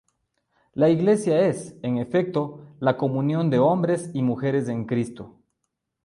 [0.73, 5.35] La Iglesia es, en efecto, la comunión de hombres y mujeres en Cristo.